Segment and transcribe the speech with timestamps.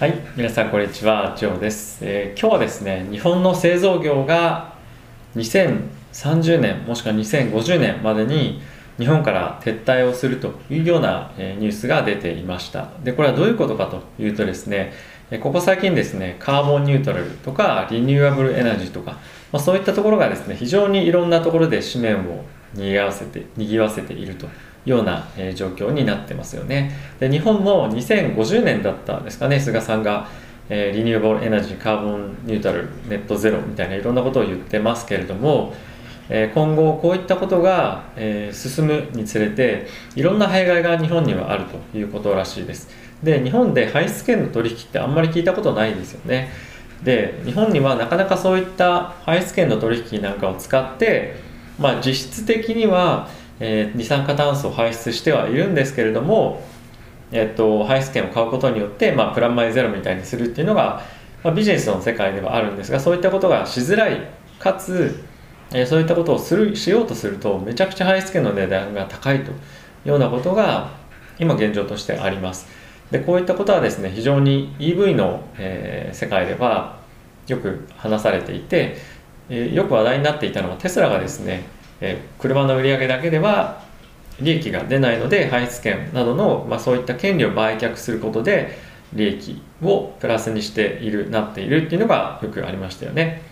[0.00, 4.72] はい、皆さんこんにちは、ジョーです、えー今日はですね、日本の製造業が
[5.36, 8.62] 2030年もしくは2050年までに
[8.98, 12.88] 日本から撤退をするというような、えニュースが出ていました。
[13.04, 14.94] で、これはどういうことかというとですね、
[15.42, 19.18] ここ最近ですね、カーボンニュートラルとかリニューアブルエナジーとか、
[19.52, 24.48] まあ、そういったところがですね、非常にいろんなところで紙面を賑わせて、賑わせていると
[24.84, 26.92] ような、状況になってますよね。
[27.18, 30.28] で、日本も2050年だったんですかね、菅さんが、
[30.68, 35.74] えーリニューアルエナジー、カーボンニュートラル、ネットゼロみたいないろんなことを言ってますけれども、
[36.28, 42.88] えー今後こういったことが、えー進むにつれていろんな弊害が日本にはあるということらしいです
[43.22, 46.50] で日本で排出権の取引ってあんまり聞いたことないですよね
[47.02, 51.36] で日本にはなかなかそういった排出権の取引なんかを使って、
[51.78, 53.28] まあ、実質的には、
[53.60, 56.62] えー二酸化炭素を排出してはいるんですけれども、
[57.30, 61.02] えっと、排出権を買うことによって、まあ、プランマイゼロみたいにするっていうのが、
[61.44, 65.24] まあ、ビジネスの世界ではあるんですがそういったことがしづらいかつ
[65.72, 69.54] えーそういったことをするしようとするとめちゃくちゃ排出権の値段が高いとい
[70.06, 70.90] うようなことが
[71.38, 72.66] 今現状としてあります。
[73.10, 76.98] でこういったことはですね非常に EV の、えー世界では
[77.46, 78.96] よく話されていて、
[79.48, 81.64] えーよく話題になっていたのはテスラがですね、
[82.00, 83.82] えー車の売り上げだけでは
[84.40, 88.78] 利益が出ないので排出権などの、まあ、そういった権利を売却することで
[89.12, 93.42] 利益をプラスにしているなっているっていうのがよくありましたよね。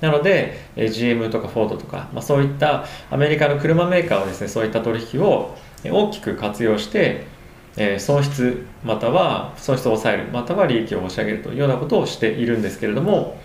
[0.00, 7.26] なのでえ GM とかフォードとか、まあ、そういったアメリカの車メーカーはですねそういった取引を大きく活用して、
[7.76, 13.40] え損失または損失を抑えるまたは利益を押し上げるというようなことをしているんですけれども、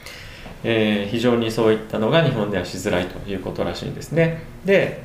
[0.63, 4.43] えー非常にそういったのが日本ではしづらいということらしいんですね。
[4.65, 5.03] で、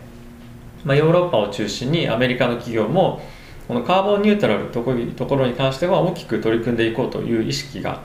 [0.85, 3.21] まあ、ヨーロッパを中心にアメリカの企業も
[3.67, 8.01] このカーボンニュートラルとこところに関しては大きく取り組んでいこうという意識が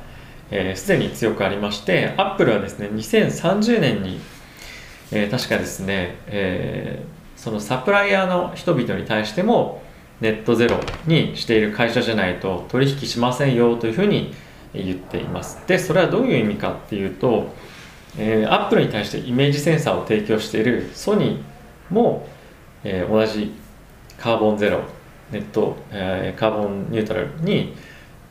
[0.52, 4.20] えーすでに強くありましてアップルはですね2030年に、
[5.12, 9.84] えー確かですね、えーそのサプライヤーの人々に対しても
[10.22, 14.34] ネットゼロにしている会社じゃないと取引しませんよというふうに
[14.74, 15.62] 言っています。
[15.68, 17.54] でそれはどういう意味かっていうと、
[18.18, 22.28] えーアップルに対してイメージセンサーを提供しているソニーも、
[22.84, 23.54] えー同じ
[24.18, 24.82] カーボンゼロ
[25.32, 27.76] ネット、えーカーボンニュートラルに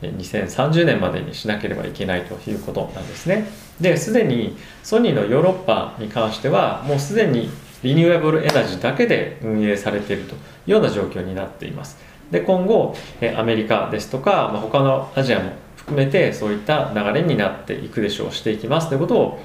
[0.02, 3.46] 2030年までにしなければいけないということなんですね。
[3.80, 7.50] ですでにソニーのヨーロッパに関してはもうすでに
[7.82, 10.36] リニューアブルエナジーだけで運営されているとい
[10.68, 11.98] うような状況になっています。
[12.30, 12.96] で今後
[13.36, 19.40] アメリカですとか、まあ、他のアジアも含めてそういった流れになっていくでしょうしていきますということを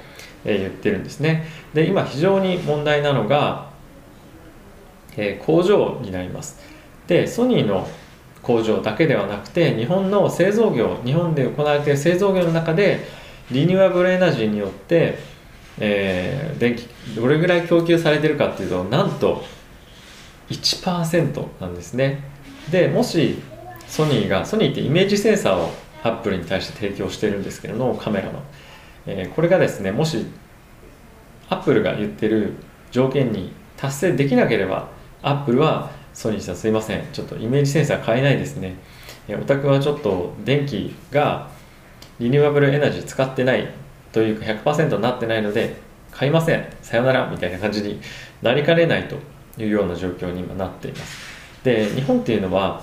[0.45, 1.47] 言ってるんですね。
[1.73, 3.69] で今非常に問題なのが、
[5.15, 6.59] えー工場になります。
[7.07, 7.87] でソニーの
[8.43, 13.05] 工場だけではなくて日本の製造業日本で行われている製造業の中で
[13.51, 15.17] リニューアブルエナジーによって、
[15.79, 19.43] えー電気どれぐらい供給されてるかっていうとなんと
[20.49, 22.23] 1%なんですね。
[22.71, 23.37] でもし
[23.87, 25.71] ソニーがソニーってイメージセンサーを
[26.03, 28.41] アップルに対して提供してるんですけれどもカメラの、
[29.05, 30.25] えーこれがですねもし
[31.49, 32.53] アップルが言ってる
[32.91, 34.89] 条件に達成できなければ
[35.21, 37.05] アップルはソニーさんすいません。
[37.13, 38.75] ちょっとイメージセンサー買えないですね。
[39.27, 41.47] えお宅はちょっと電気が
[42.19, 43.67] renewable energy 使ってない
[44.11, 45.75] というか100%になってないので
[46.11, 46.65] 買いません。
[46.81, 48.01] さよならみたいな感じに
[48.41, 49.15] なりかねないと
[49.61, 51.17] いうような状況に今なっています。
[51.63, 52.81] で日本っていうのは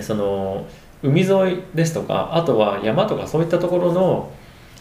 [0.00, 0.66] その
[1.02, 4.32] 海沿いですとかあとは山とかそういったところの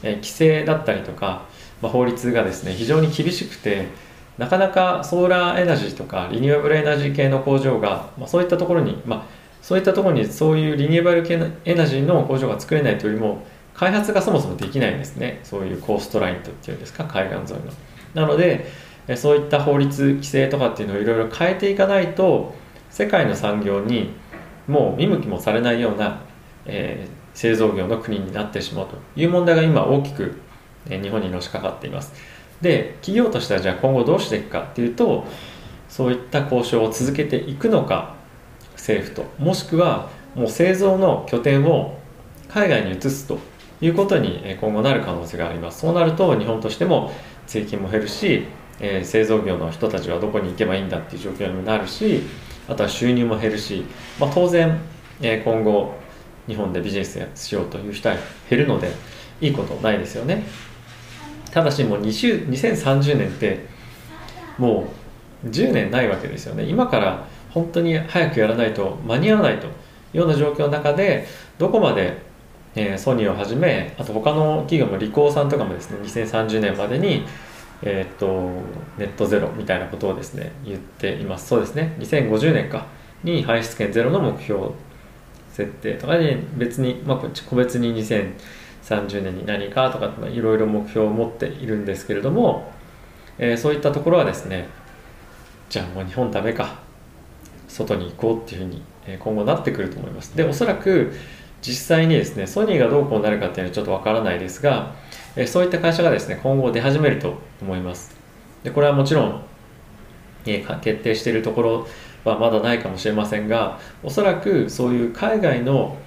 [0.04, 1.46] え規制だったりとか、
[1.82, 3.88] まあ、法律がですね非常に厳しくて
[4.38, 9.24] なかなかソーラーエナジーとかリニューアブルエナジー系の工場が、まあ、そういったところに、まあ、
[9.62, 13.44] そういったところにそういうリニューアブル系のエナジーの工場が作れないというよりも
[13.74, 15.40] 開発がそもそもできないんですね。
[15.44, 17.72] そういうコーストラインとっていうんですか海岸沿いの。
[18.14, 18.68] なので
[19.16, 22.54] そういった法律規制とかっていうのをいろいろ変えていかないと
[22.90, 24.12] 世界の産業に
[24.70, 26.22] もう見向きもされないような、
[26.66, 30.42] えー製造業の国になってしまうという問題が今大きく、
[30.90, 32.12] え日本にのしかかっています。
[32.60, 35.24] で企業としてはじゃあ今後どうしていくかっていうと
[35.88, 38.16] そういった交渉を続けていくのか
[38.74, 41.98] 政府ともしくはもう製造の拠点を
[42.50, 43.40] 海外に移すと
[43.80, 45.80] いうことに今後なる可能性があります。
[45.80, 47.14] そうなると日本としても
[47.48, 48.48] 税金も減るし、
[48.82, 52.24] えー製造業の人たちはどこに行けばいいんだっていう状況にもなるし
[52.70, 53.84] あとは収入も減るし、
[54.20, 54.80] まあ、当然、
[55.22, 55.96] え今後
[56.48, 58.16] 日本でビジネスしようという人は
[58.50, 58.92] 減るので
[59.42, 60.44] いいことないですよね。
[61.52, 63.66] ただしもう20 2030年って
[64.58, 64.92] も
[65.44, 66.64] う10年ないわけですよね。
[66.64, 69.70] 今から本当に早くやらないと間に合わないとい
[70.14, 71.28] うような状況の中で
[71.58, 72.30] どこまで
[72.76, 77.26] え、ソニーをはじめあと他の企業もリコーさんとかもですね2030年までに
[77.82, 78.28] えー、っと
[78.98, 81.48] ネットゼロみたいなことをですね言っています。
[81.48, 81.96] そうですね。
[82.00, 82.86] 2050年か。
[83.24, 84.70] に排出権ゼロの目標
[85.52, 87.18] 設定とかに別に、まあ、
[87.50, 92.72] 個別に2030年に何かとかいろいろ目標を持っているんですけれども、
[93.38, 94.70] えー、そういったところはですね
[95.70, 96.88] じゃあもう日本ダメか。
[97.70, 98.82] 外に行こうっていうふうに
[99.20, 100.36] 今後なってくると思います。
[100.36, 101.14] でおそらく
[101.62, 104.96] 実際にですねソニーがどうこうなるかっていうのはちょっとわからないですが
[105.48, 108.16] そういった会社がですね今後出始めると思います。
[108.64, 109.44] でこれはもちろん
[110.46, 111.88] 決定しているところ
[112.24, 115.98] はまだないかもしれませんがおそらくそういう海外の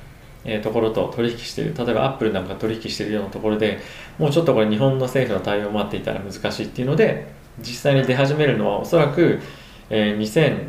[0.62, 3.78] ところと取引している例えばアップルなんか取引しているようなところで
[4.18, 9.40] もうちょっとこれ日本の政府の対応を待っていたら難しいっていうので実際に出始めるのはおそらく、
[9.88, 10.66] えー、2000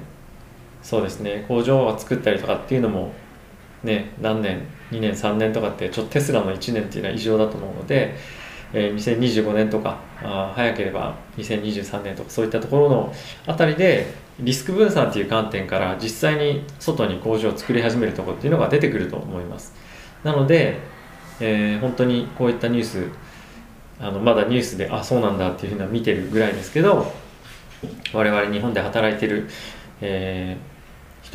[0.83, 3.13] そうですね工場を作ったりとかっていうのも
[3.83, 8.15] ね何年2年3年とかってちょっとテスラの1年っていうのは異常だと思うので、
[8.74, 13.13] えー、2025年とかあ早ければ2023年とかそういったところの
[13.45, 19.74] あたりでリスク分散っていう観点から実際に外に工場を作り始めるところっていうのが出てくると思います。
[20.24, 20.80] なので、
[21.39, 23.07] えー、本当にこういったニュース
[24.00, 27.12] あのまだニュースであそうなんだっていうふうな見てるぐらいですけど
[28.13, 29.47] 我々日本で働いてる、
[30.01, 30.72] えー、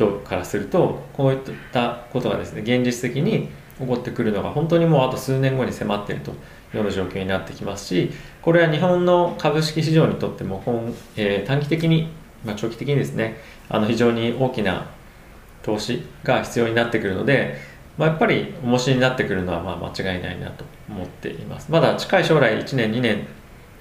[0.07, 1.39] 人からするとこういっ
[1.71, 3.49] たことがですね現実的に
[3.79, 6.33] 起こってくるのが本当にもうあと数年後に迫っているとい
[6.73, 8.11] うような状況になってきますし
[8.41, 12.09] これは日本の株式市場にとっても本、えー、短期的に、
[12.45, 13.37] まあ、長期的にですね
[13.69, 14.87] あの非常に大きな
[15.63, 21.69] 投資が必要になってくるのでまあ、やっぱり重しになってくるのはまあ間違いないなと思っています。
[21.69, 23.27] まだ近い将来1年2年、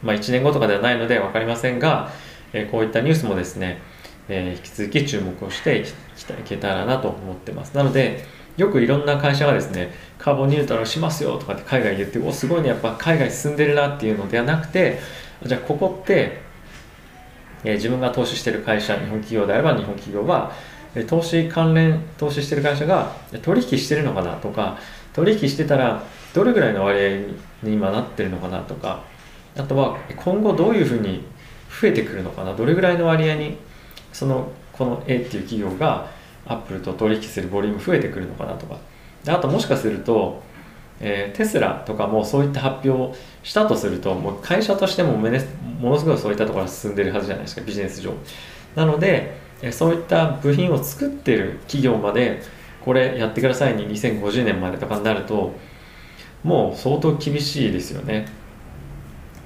[0.02, 2.10] まあ、1年後とかではないので分かりませんが、
[2.52, 3.80] えー、こういったニュースもですね、
[4.28, 5.84] えー、引き続き注目をしてい
[6.44, 7.74] けたらなと思ってます。
[7.74, 8.24] なので
[8.56, 14.98] よくいろんな会社がですねカーボンニュートラルしますよとかって海外言っておすごいねやっぱ海外進んでるなっていうのではなくて
[15.44, 16.40] じゃあここって、
[17.62, 20.52] えー、自分が投資してる会社日本企業であれば日本企業は
[21.06, 24.78] 投資関連投資してる会社が取引してるのかなとか
[25.12, 26.02] 取引してたら
[26.34, 26.98] どれぐらいの割
[27.62, 29.04] 合に今なってるのかなとか
[29.56, 31.22] あとは今後どういうふうに
[31.80, 33.56] 増えてくるのかなどれぐらいの割合に
[34.12, 36.10] そのこの A っていう企業が
[36.46, 38.76] アップルと取引するボリューム増えてくるのかなとか。
[39.24, 40.42] であともしかすると、
[41.00, 48.14] えー、テスラとかもそういった発表をしたとするともう会社としてもものすごいそういったところが進んでるはずじゃないですかビジネス上。
[48.74, 49.36] なので
[49.72, 52.42] そういった部品を作ってる企業まで
[52.84, 55.54] これやってくださいに2050年までとかになると
[56.44, 58.26] もう相当厳しいですよね。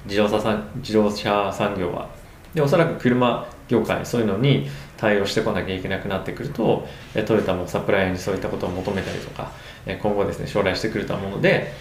[0.05, 2.22] 自動車産自動車産業は。
[2.53, 4.67] でおそらく車業界そういうのに
[4.97, 6.87] 対応してこなきゃいけなくなってくると
[7.25, 9.51] トヨタもサプライヤーにそういったことを求めたりとか
[9.85, 11.73] 今後ですね将来してくると思うので、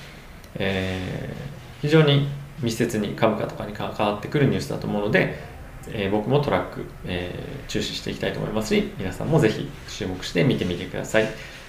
[0.54, 2.28] えー、非常に
[2.60, 5.52] 密接に株価とかに関わってくるニュースだと思うので
[5.88, 11.28] えー、僕もトラック、えー、注視していきたいと思いますし、皆さんもぜひ注目して見てみてください。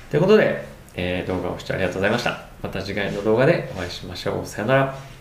[0.10, 0.66] ということで、
[0.96, 2.46] えー、動画を視聴ありがとうございました。
[2.62, 4.46] また次回の動画でお会いしましょう。
[4.46, 5.13] さよなら。